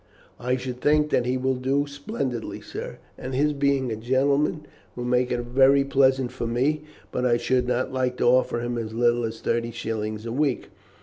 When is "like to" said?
7.93-8.25